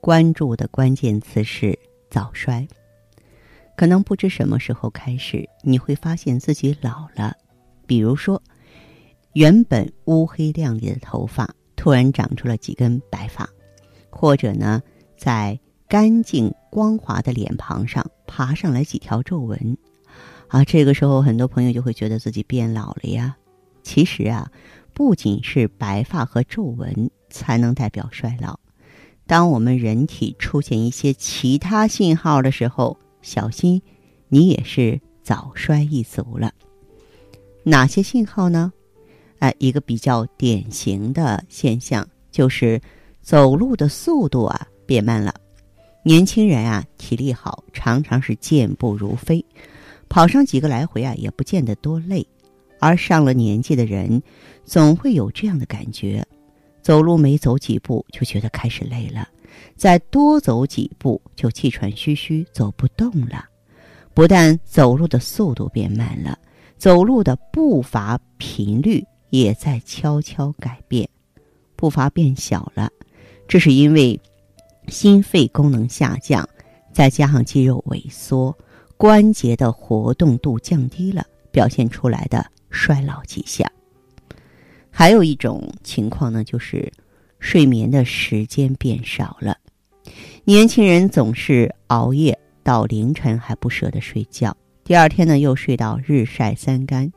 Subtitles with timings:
[0.00, 1.76] 关注的关键词是
[2.08, 2.66] 早衰，
[3.76, 7.36] 可能不知什么时候开始，你会发现自己老了。
[7.86, 8.40] 比如说，
[9.32, 13.48] 原本乌黑亮丽的头发突然长出了几根白发，
[14.08, 14.80] 或者呢，
[15.16, 15.58] 在
[15.88, 19.76] 干净光滑的脸庞上爬上来几条皱纹。
[20.46, 23.36] 啊，这个时候很多朋友就会觉得自己变老了呀。
[23.82, 24.50] 其实啊，
[24.94, 28.58] 不仅是白发和皱纹才能代表衰老。
[29.28, 33.80] 当我们人体出现一些其他信号的时候，小心，
[34.28, 36.50] 你也是早衰一族了。
[37.62, 38.72] 哪些信号呢？
[39.40, 42.80] 哎，一个比较典型的现象就是
[43.20, 45.34] 走路的速度啊变慢了。
[46.02, 49.44] 年轻人啊体力好，常常是健步如飞，
[50.08, 52.26] 跑上几个来回啊也不见得多累。
[52.80, 54.22] 而上了年纪的人，
[54.64, 56.26] 总会有这样的感觉。
[56.82, 59.28] 走路没走几步就觉得开始累了，
[59.76, 63.44] 再多走几步就气喘吁吁，走不动了。
[64.14, 66.38] 不但走路的速度变慢了，
[66.76, 71.08] 走路的步伐频率也在悄悄改变，
[71.76, 72.90] 步伐变小了。
[73.46, 74.18] 这是因为
[74.88, 76.48] 心肺功能下降，
[76.92, 78.56] 再加上肌肉萎缩，
[78.96, 83.70] 关节的活动度降低了，表现出来的衰老迹象。
[84.98, 86.92] 还有一种情况呢，就是
[87.38, 89.56] 睡眠的时间变少了。
[90.42, 97.12] 年轻人总是熬夜到凌晨还不舍得睡觉，第二天呢又睡到日晒三竿。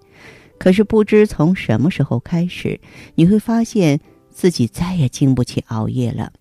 [0.59, 2.79] 可是不知从什么时候开始，
[3.15, 3.99] 你会发现
[4.29, 6.31] 自己再也经不起熬夜了。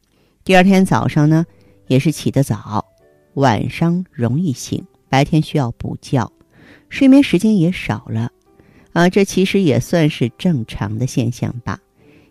[0.44, 1.46] 第二天早上呢，
[1.86, 2.84] 也是起得早，
[3.32, 6.30] 晚上容易醒，白天需要补觉，
[6.90, 8.30] 睡眠时间也少了。
[8.92, 11.78] 啊，这其实也算是正常的现象吧，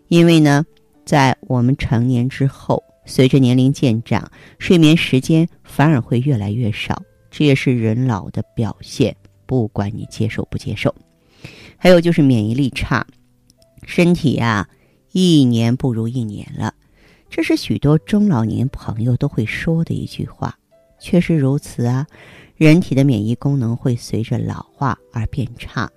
[0.08, 0.64] 因为呢，
[1.06, 9.16] 在我们成年之后，随着年龄渐长，睡眠时间反而会越来越少，这也是人老的表现，
[9.46, 10.94] 不管你接受不接受。
[11.78, 13.06] 还有就是免疫力差，
[13.86, 14.68] 身体呀
[15.12, 16.74] 一年不如一年了，
[17.30, 20.54] 这是许多中老年朋友都会说的一句话，
[21.00, 22.06] 确实如此啊，
[22.56, 25.90] 人体的免疫功能会随着老化而变差。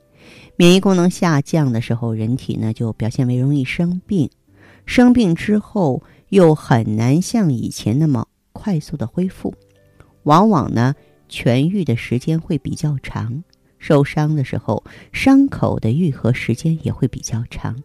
[0.56, 4.30] 免疫功能下降的时候，人体呢就表现为容易生病，
[4.86, 9.54] 生病之后又很难像以前那么快速的恢复，
[10.24, 10.94] 往往呢
[11.28, 13.44] 痊愈的时间会比较长，
[13.80, 17.76] 受伤的时候伤口的愈合时间也会比较长，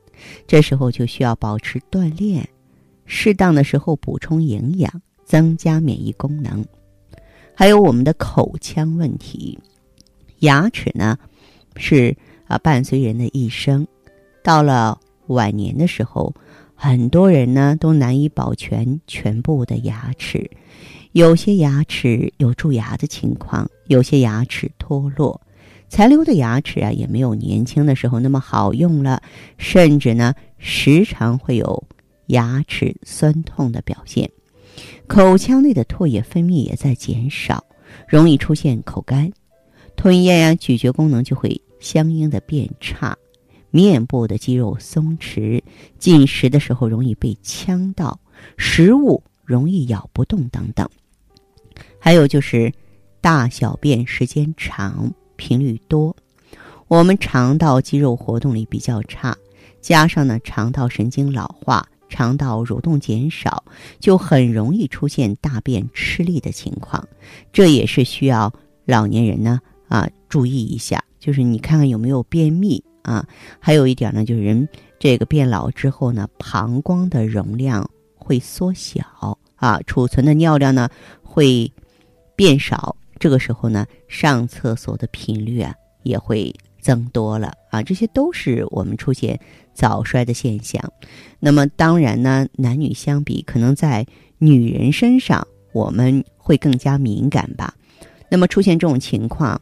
[0.47, 2.47] 这时候就需要保持锻炼，
[3.07, 6.63] 适当的时候补充营养，增加免疫功能。
[7.55, 9.59] 还有我们的口腔问题，
[10.41, 11.19] 牙齿呢
[11.77, 12.15] 是。
[12.49, 13.87] 啊，伴随人的一生，
[14.43, 16.35] 到了晚年的时候，
[16.75, 20.51] 很多人呢都难以保全全部的牙齿，
[21.13, 25.39] 有些牙齿有蛀牙的情况，有些牙齿脱落，
[25.91, 29.23] 残留的牙齿啊也没有年轻的时候那么好用了，
[29.59, 31.85] 甚至呢时常会有
[32.29, 34.31] 牙齿酸痛的表现，
[35.07, 37.63] 口腔内的唾液分泌也在减少，
[38.09, 39.31] 容易出现口干，
[39.97, 41.61] 吞咽呀咀嚼功能就会。
[41.81, 43.17] 相应的变差，
[43.71, 45.63] 面部的肌肉松弛，
[45.99, 48.19] 进食的时候容易被呛到，
[48.57, 50.89] 食物容易咬不动等等。
[51.99, 52.73] 还有就是
[53.21, 56.15] 大小便时间长、频率多，
[56.87, 59.37] 我们肠道肌肉活动力比较差，
[59.81, 63.63] 加上呢肠道神经老化、肠道蠕动减少，
[64.01, 67.07] 就很容易出现大便吃力的情况。
[67.53, 68.53] 这也是需要
[68.87, 71.03] 老年人呢啊注意一下。
[71.19, 73.27] 就是你看看有没有便秘啊？
[73.59, 74.69] 还有一点呢，就是人
[74.99, 80.89] 这个变老之后呢，膀胱的容量会缩小啊，储存的尿量呢
[81.23, 81.71] 会
[82.37, 82.95] 变少。
[83.19, 85.75] 这个时候呢，上厕所的频率啊
[86.05, 87.83] 也会增多了啊。
[87.83, 89.39] 这些都是我们出现
[89.75, 90.81] 早衰的现象。
[91.41, 94.07] 那么当然呢，男女相比，可能在
[94.39, 97.75] 女人身上我们会更加敏感吧。
[98.31, 99.61] 那么出现这种情况。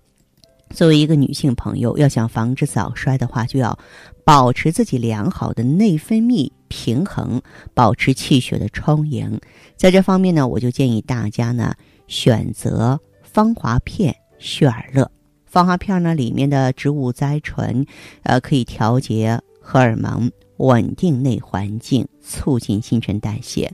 [0.71, 3.79] 作为一个女性朋友，要想防止早衰的话，就要
[4.25, 7.41] 保持自己良好的内分泌平衡，
[7.73, 9.41] 保持气血的充盈。
[9.77, 11.75] 在这方面呢，我就建议大家呢，
[12.09, 15.11] 选择芳华片旭尔乐。
[15.47, 17.87] 芳华片呢，里面的植物甾醇，
[18.25, 23.73] 呃，可以调节荷尔蒙，稳定内环境，促进新陈代谢。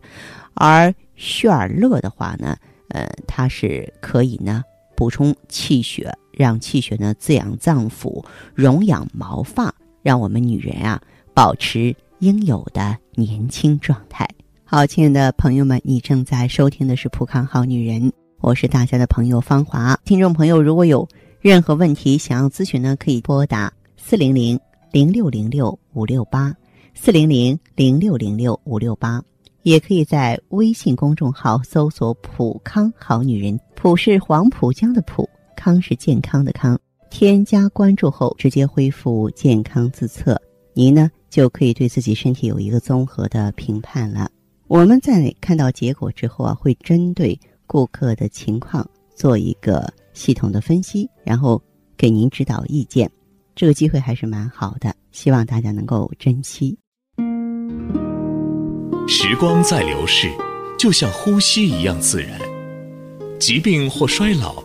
[0.55, 2.57] 而旭尔乐的话呢，
[2.91, 4.63] 呃，它是可以呢
[4.95, 6.13] 补充气血，
[6.43, 9.73] 让气血呢滋养脏腑，荣养毛发，
[10.03, 11.01] 让我们女人啊
[11.33, 14.29] 保持应有的年轻状态。
[14.65, 18.03] 好，亲爱的朋友们，你正在收听的是《浦康好女人》，
[18.41, 19.97] 我是大家的朋友芳华。
[20.05, 21.07] 听众朋友，如果有
[21.41, 24.59] 任何问题想要咨询呢，可以拨打四零零
[24.91, 26.53] 零六零六五六八
[26.93, 29.23] 四零零零六零六五六八，
[29.63, 36.79] 也可以在微信公众号搜索“浦康好女人”，浦是黄浦江的浦，康是健康的康。
[37.11, 40.41] 添加关注后，直接恢复健康自测，
[40.73, 44.31] 您呢就可以对自己身体有一个综合的评判了。
[44.67, 51.63] 我们在看到结果之后啊，会针对顾客的情况做一个系统的分析，然后
[51.99, 53.11] 给您指导意见。
[53.55, 56.79] 这个机会还是蛮好的，希望大家能够珍惜。
[59.07, 60.31] 时光在流逝，
[60.79, 62.41] 就像呼吸一样自然。
[63.39, 64.65] 疾病或衰老，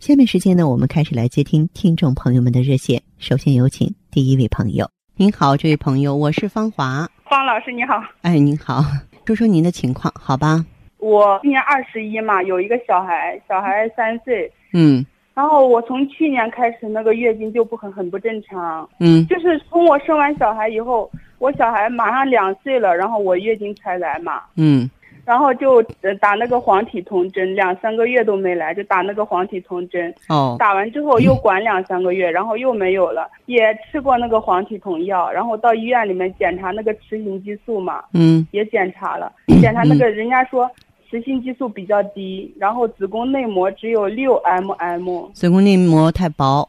[0.00, 3.00] 下面时间呢，我们开始来接听听众朋友们的热线。
[3.18, 4.86] 首先有请第一位朋友。
[5.16, 7.08] 您好，这位朋友，我是方华。
[7.24, 8.02] 方老师你好。
[8.20, 8.82] 哎，您好，
[9.24, 10.62] 说说您的情况，好吧？
[10.98, 14.50] 我今年二十一嘛，有一个小孩，小孩三岁。
[14.72, 15.04] 嗯。
[15.32, 18.86] 然后我从去年开始，那个月经就不很很不正常。
[19.00, 19.26] 嗯。
[19.26, 24.42] 就是从我生完小孩以后，我小孩马上两岁了，然后我月经才来嘛。
[24.56, 24.90] 嗯。
[25.24, 25.82] 然后就
[26.20, 30.14] 打那个黄体酮针，两三个月都没来，就打那个黄体酮针。
[30.28, 30.56] 哦。
[30.58, 33.28] 打完之后又管两三个月，然后又没有了。
[33.46, 38.04] 也吃过那个黄体酮药，然后到医院里面检查那个雌性激素嘛。
[38.12, 38.46] 嗯。
[38.50, 40.70] 也检查了，检查那个人家说
[41.10, 45.32] 雌性激素比较低，然后子宫内膜只有六 mm。
[45.32, 46.68] 子宫内膜太薄。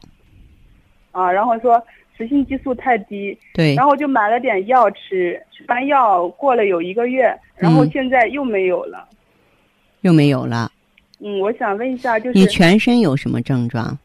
[1.12, 1.82] 啊，然后说。
[2.16, 9.06] 雌性激素太低，对，然后就买了点药吃，吃完药过了有一个月，然后现在又没有了，
[10.00, 10.72] 又没有了。
[11.20, 13.98] 嗯，我想问一下，就是你全身有什么症状？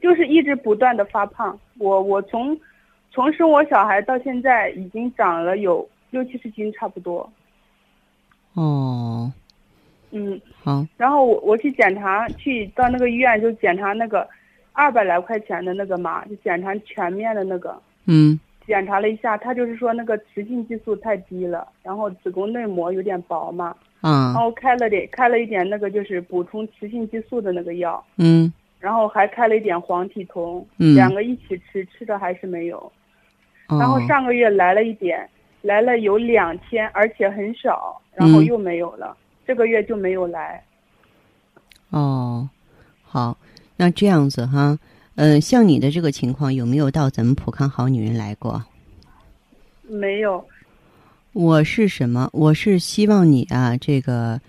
[0.00, 1.58] 就是一直不断的发胖。
[1.78, 2.56] 我我从
[3.10, 7.28] 从生我小孩到现在已经长了有六七十斤差不多。
[8.52, 9.32] 哦。
[10.10, 10.40] 嗯。
[10.62, 10.86] 好。
[10.96, 14.28] 然后我我去检查，去到那个医院就检查那个。
[14.74, 17.80] 二百来块钱的那个嘛，就检查全面的那个。
[18.04, 18.38] 嗯。
[18.66, 23.76] 检查了一下，他就是说那个雌性激素太低了，然后子宫内膜有点薄嘛。
[24.00, 24.32] 嗯。
[24.32, 28.04] 然后开了点，开了一点那个就是补充雌性激素的那个药。
[28.16, 28.52] 嗯。
[28.80, 30.66] 然后还开了一点黄体酮。
[30.78, 30.94] 嗯。
[30.94, 32.78] 两个一起吃，吃的还是没有。
[33.68, 33.78] 哦。
[33.78, 35.28] 然后上个月来了一点，
[35.62, 39.16] 来了有两天，而且很少，然后又没有了。
[39.46, 40.64] 这个月就没有来。
[41.90, 42.48] 哦，
[43.02, 43.36] 好。
[43.76, 44.78] 那这样子哈，
[45.16, 48.64] 嗯，像你的这个情况，有没有到咱们普康好女人来过？
[49.82, 50.44] 没有。
[51.32, 52.30] 我是什么？
[52.32, 54.40] 我是希望你啊，这个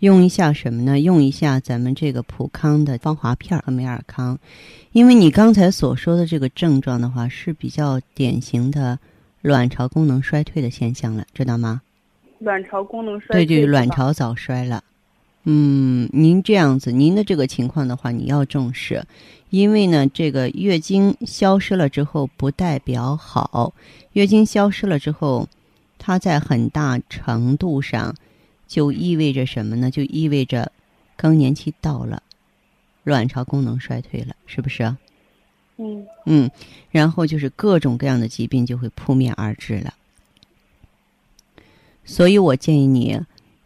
[0.00, 1.00] 用一下什么呢？
[1.00, 4.38] 用一下咱们这个普康的芳华片和美尔康，
[4.92, 8.98] 因为你刚才所说的这个症状的话，是比较典型的
[9.40, 11.80] 卵巢功能衰退的现象了，知道吗？
[12.40, 13.46] 卵巢功能衰退。
[13.46, 14.84] 对对，卵巢早衰了。
[15.46, 19.04] 嗯，您这样子，您的这个情况的话，你要重视，
[19.50, 23.74] 因为呢，这个月经消失了之后，不代表好。
[24.14, 25.46] 月经消失了之后，
[25.98, 28.14] 它在很大程度上
[28.66, 29.90] 就意味着什么呢？
[29.90, 30.72] 就意味着
[31.14, 32.22] 更年期到了，
[33.02, 34.96] 卵巢功能衰退了，是不是？
[35.76, 36.06] 嗯。
[36.24, 36.50] 嗯，
[36.90, 39.92] 然后就是各种各样的疾病就会扑面而至了。
[42.02, 43.20] 所以我建议你。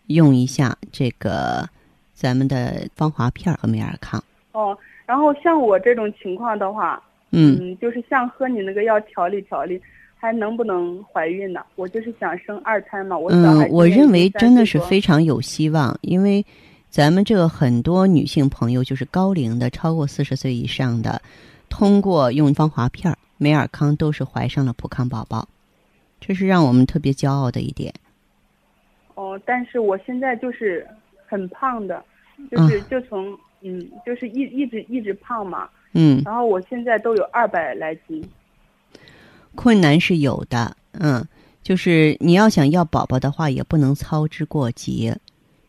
[0.09, 1.67] 用一下这个
[2.13, 4.23] 咱们的芳华片和美尔康。
[4.53, 9.81] 哦，然后像我这种情况的话，嗯，就是像喝你那个药调理调理，
[10.17, 11.61] 还能不能怀孕呢？
[11.77, 16.45] 我就是想生二胎嘛，我小孩嗯，我认为真的是非非常有希望，因为
[16.91, 21.23] 咱们这个很多女性朋友就是高龄的，超过四十岁以上的，
[21.69, 25.47] 通过用芳华片、美尔康都是怀上了普康宝宝，
[26.19, 27.95] 这是让我们特别骄傲的一点。
[29.39, 30.87] 哦，但是我现在就是
[31.27, 32.03] 很胖的，
[32.51, 38.23] 就是就从嗯，就是一一直一直胖嘛，嗯，然后我现在都有二百来斤。
[39.55, 41.27] 困难是有的，嗯，
[41.63, 45.13] 就是你要想要宝宝的话，也不能操之过急，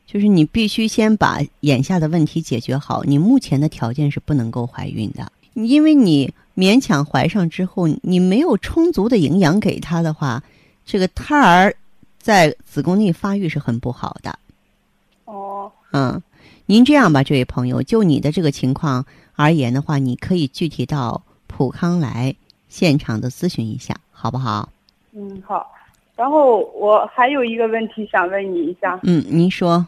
[0.06, 3.04] 就是你必须先把眼下的问题解决好。
[3.04, 10.44] 你目前的条件是不能够怀孕的，因为你勉强怀上之后，你没有充足的营养给他的话，
[10.86, 11.76] 这个胎儿
[12.20, 14.38] 在子宫内发育是很不好的。
[15.26, 16.22] 哦，嗯，
[16.66, 22.36] 您这样吧，这位朋友，就你的这个情况而言的话，你可以具体到普康来
[22.68, 24.70] 现场的咨询一下，好不好？
[25.14, 25.72] 嗯，好。
[26.16, 29.00] 然后我还有一个问题想问你一下。
[29.04, 29.88] 嗯，您说。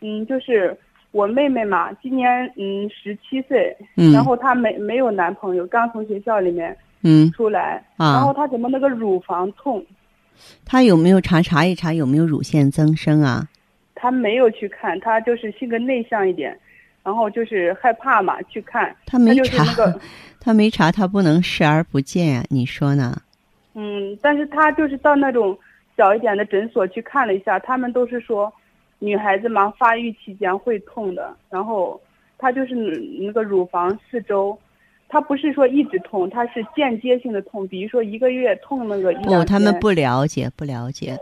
[0.00, 0.76] 嗯，就是
[1.12, 9.84] 我妹妹嘛，今年嗯十七岁，嗯，然后她没没有男朋友，刚从学校里面嗯出来，啊，然后她怎么那个乳房痛？
[10.64, 13.48] 她有没有查查一查有没有乳腺增生啊？
[13.94, 16.54] 他没有去看，他就是性格内向一点，
[17.02, 18.94] 然后就是害怕嘛，去看。
[19.06, 20.00] 他没查，那个、
[20.38, 23.16] 她没查，他不能视而不见啊，你说呢？
[23.74, 25.58] 嗯，但是他就是到那种
[25.96, 28.52] 小一点的诊所去看了一下，他们都是说，
[28.98, 31.98] 女孩子嘛发育期间会痛的，然后
[32.36, 34.58] 他就是那个乳房四周，
[35.08, 41.16] 她不是说一直痛，他是间接性的痛，比如说一个月痛那个一不，他们不了解，不了解。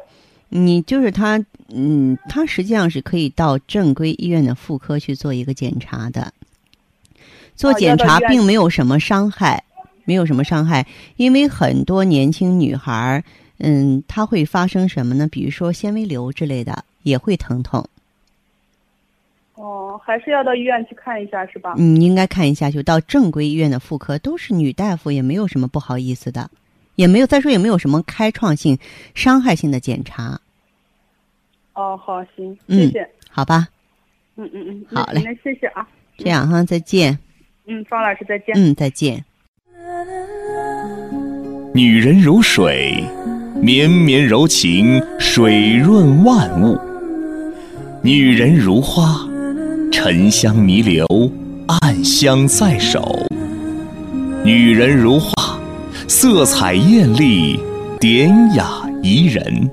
[0.48, 6.32] 你就是他，嗯，他实际上是可以到正规医院的妇科去做一个检查的。
[7.54, 9.62] 做检查并没有什么伤害，
[10.04, 10.86] 没有什么伤害，
[11.16, 13.22] 因为很多年轻女孩，
[13.58, 15.28] 嗯，她会发生什么呢？
[15.30, 17.86] 比如说纤维瘤之类的，也会疼痛。
[19.54, 21.74] 哦，还是要到医院去看一下，是吧？
[21.76, 26.50] 嗯，应该看一下，就到正规医院的妇科，都是女大夫，也没有什么不好意思的，
[26.96, 28.78] 也没有再说也没有什么开创性、
[29.14, 30.40] 伤害性的检查。
[31.74, 33.68] 哦，好，行，谢谢，好吧。
[34.36, 35.86] 嗯嗯嗯，好嘞，那谢谢啊。
[36.16, 37.18] 这样哈，再见。
[37.66, 38.54] 嗯，方老师再见。
[38.56, 39.22] 嗯，再见。
[41.74, 43.04] 女人如水，
[43.60, 46.78] 绵绵柔情，水润万物；
[48.02, 49.26] 女人如花，
[49.92, 51.06] 沉香弥留，
[51.66, 52.98] 暗香在手；
[54.42, 55.30] 女人如画，
[56.08, 57.60] 色彩艳丽，
[58.00, 59.70] 典雅宜人。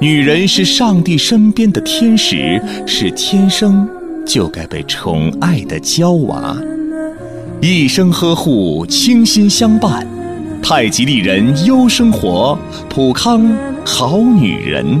[0.00, 3.86] 女人是上帝身边的天使，是天生
[4.26, 6.56] 就该被宠爱的娇娃，
[7.60, 10.04] 一生呵护，倾心相伴。
[10.62, 12.58] 太极丽人优生活，
[12.88, 13.46] 普康
[13.84, 15.00] 好女人。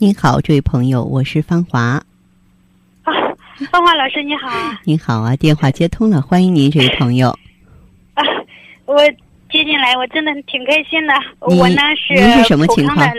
[0.00, 2.00] 您好，这位朋友，我是芳华。
[3.02, 3.12] 啊，
[3.72, 4.48] 芳华老师你好。
[4.84, 7.36] 您好啊，电话接通了，欢迎您，这位朋友。
[8.14, 8.22] 啊，
[8.86, 8.96] 我
[9.50, 11.12] 接进来，我真的挺开心的。
[11.40, 13.12] 我呢是您是什么情况？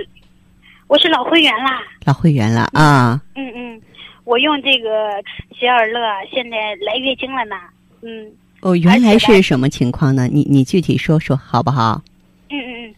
[0.88, 1.82] 我是老会员啦。
[2.06, 3.22] 老会员了啊。
[3.36, 3.82] 嗯嗯，
[4.24, 5.22] 我用这个
[5.60, 6.00] 喜尔乐，
[6.32, 7.58] 现在来月经了呢。
[8.04, 8.32] 嗯。
[8.62, 10.30] 哦，原来是什么情况呢？
[10.32, 12.02] 你你具体说说好不好？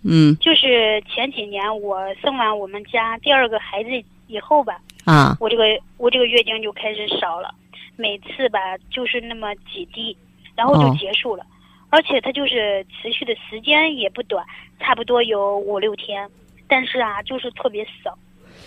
[0.03, 3.89] 嗯就是前几年我生完我们家第二个孩子
[4.27, 5.63] 以后吧，啊，我这个
[5.97, 7.53] 我这个月经就开始少了，
[7.95, 10.15] 每次吧就是那么几滴，
[10.55, 11.47] 然后就结束了，哦、
[11.89, 14.45] 而且它就是持续的时间也不短，
[14.79, 16.29] 差不多有五六天，
[16.67, 18.17] 但是啊就是特别少，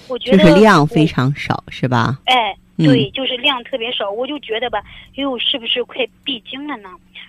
[0.08, 2.18] 我觉得就是量非常少是吧？
[2.24, 2.56] 哎。
[2.76, 4.82] 对，就是量特别少，我就觉得吧，
[5.14, 6.88] 哟，是不是快闭经了呢？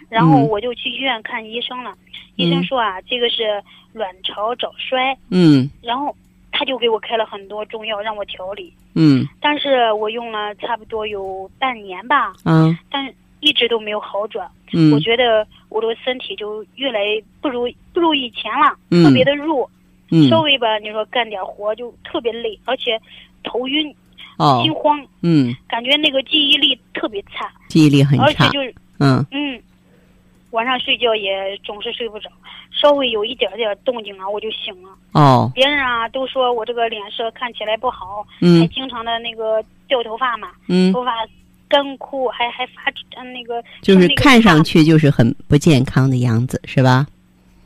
[0.09, 1.97] 然后我就去医院看医生了，嗯、
[2.35, 3.61] 医生说啊，这个是
[3.93, 5.17] 卵巢早衰。
[5.29, 5.69] 嗯。
[5.81, 6.15] 然后
[6.51, 8.73] 他就给我开了很多中药让我调理。
[8.93, 9.27] 嗯。
[9.39, 12.33] 但是我用了差不多有半年吧。
[12.45, 12.77] 嗯。
[12.89, 14.49] 但一直都没有好转。
[14.73, 14.91] 嗯。
[14.93, 16.99] 我觉得我的身体就越来
[17.41, 19.69] 不如不如以前了，嗯、特别的弱。
[20.11, 22.97] 嗯稍微吧，你说干点活就特别累，而且
[23.43, 23.93] 头晕、
[24.37, 29.59] 哦心慌，嗯，感觉那个记忆力特别差，记忆力很差，而且就是嗯嗯，
[30.55, 32.29] 晚上睡觉也总是睡不着，
[32.71, 34.89] 稍微有一点点动静啊，我就醒了。
[35.11, 41.11] 哦别人啊都说我这个脸色看起来不好，还嗯经常的那个掉头发嘛，嗯，头发
[41.67, 42.83] 干枯，还还发
[43.17, 47.05] 嗯那个就是看上去就是很不健康的样子，是吧？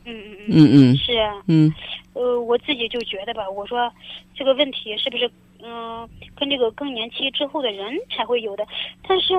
[0.04, 1.72] 嗯嗯嗯嗯嗯是啊，嗯
[2.14, 3.92] 呃，我自己就觉得吧，我说
[4.34, 5.30] 这个问题是不是
[5.62, 8.66] 嗯、跟这个更年期之后的人才会有的？
[9.06, 9.34] 但是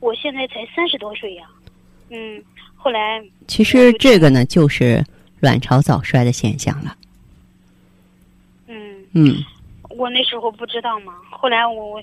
[0.00, 1.44] 我现在才三十多岁呀，
[2.08, 2.42] 嗯，
[2.86, 5.04] 后来其实这个呢，就是
[5.40, 6.96] 卵巢早衰的现象了。
[8.68, 9.04] 嗯。
[9.12, 9.34] 嗯。
[9.90, 12.00] 我那时候不知道嘛，后来我，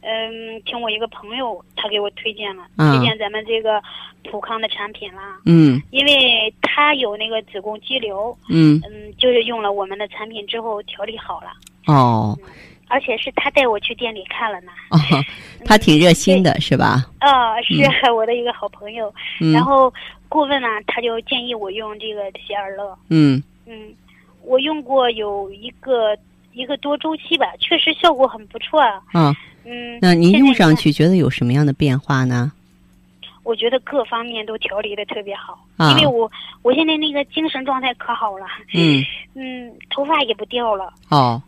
[0.00, 2.96] 嗯，听我一个朋友他给我推荐了，啊。
[2.96, 3.80] 推荐咱们这个
[4.28, 5.80] 普康的产品啦，嗯。
[5.92, 11.52] 因为他有那个子宫肌瘤，嗯，嗯，就是用了我们的产品之后调理好了，
[11.86, 12.36] 哦
[12.94, 14.70] 而且是他带我去店里看了呢。
[14.90, 14.96] 哦，
[15.66, 17.04] 他挺热心的，是吧？
[17.18, 17.74] 啊、是
[18.14, 19.52] 我的一个好朋友，嗯。
[19.52, 19.92] 然后
[20.28, 23.42] 顾问呢，他就建议我用这个喜尔乐，嗯。
[23.66, 23.92] 嗯，
[24.44, 26.16] 我用过有一个
[26.52, 29.34] 一个多周期吧，确实效果很不错啊，啊，
[29.64, 29.98] 嗯。
[30.00, 32.52] 那您用上去觉得有什么样的变化呢？
[33.42, 35.90] 我觉得各方面都调理的特别好，啊。
[35.90, 36.30] 因为我
[36.62, 39.04] 我现在那个精神状态可好了，嗯。
[39.34, 41.42] 嗯，头发也不掉了，哦，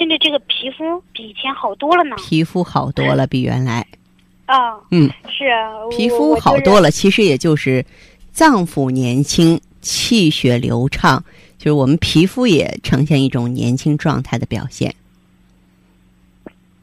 [0.00, 2.16] 甚至这个皮肤比以前好多了呢。
[2.16, 3.86] 皮肤好多了，比原来。
[4.46, 6.84] 啊，嗯，是啊，皮肤好多了。
[6.84, 7.84] 了，其实也就是
[8.32, 11.22] 脏腑年轻、气血流畅，
[11.58, 14.94] 就是我们皮肤也呈现一种年轻状态的表现。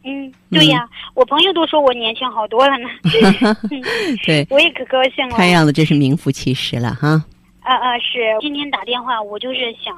[0.04, 2.88] 嗯，对呀，我朋友都说我年轻好多了呢，
[3.72, 3.82] 嗯
[4.28, 5.36] 对，我也可高兴了。
[5.36, 7.26] 看样子这是名副其实了哈。
[7.62, 9.98] 啊啊，是今天打电话，我就是想，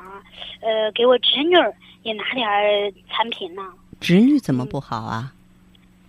[0.61, 1.71] 呃，给我侄女儿
[2.03, 3.61] 也拿点儿产品呢。
[3.99, 5.33] 侄女怎么不好啊？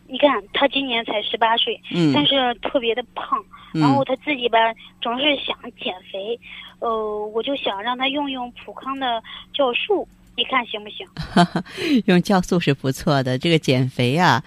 [0.06, 3.38] 你看，她今年才十八岁，嗯但是特别的胖，
[3.74, 4.58] 嗯然后她自己吧
[5.00, 6.38] 总是想减肥，
[6.80, 9.22] 呃，我就想让她用用普康的
[9.54, 11.06] 酵素，你看行不行？
[12.06, 14.42] 用酵素是不错的，这个减肥啊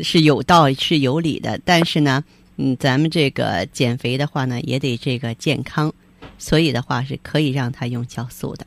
[0.00, 2.24] 是有道是有理的，但是呢，
[2.56, 5.92] 嗯，咱们这个减肥的话呢，也得这个健康，
[6.38, 8.66] 所以的话是可以让她用酵素的。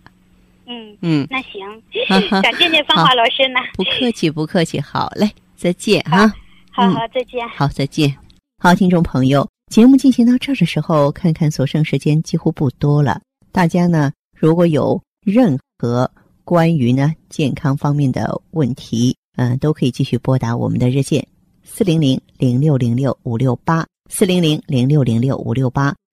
[0.68, 1.66] 嗯，嗯，那行
[2.08, 3.60] 哈哈，想见见芳华老师呢。
[3.74, 4.80] 不客气，不客气。
[4.80, 6.26] 好嘞，再见哈。
[6.26, 6.34] 嗯
[6.78, 7.50] 好好，再见。
[7.50, 8.16] 好，再见。
[8.62, 13.20] 好，听众朋友，节目进行到这儿的时候，看看所剩时间几乎不多了。
[13.52, 16.12] 大家呢，如果有任何
[16.44, 21.26] 关于呢健康方面的问题，嗯、都可以继续拨打我们的热线
[21.64, 25.96] 四零零零六零六五六八四零零零六零六五六八，